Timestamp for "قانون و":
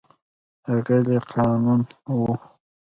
1.31-2.31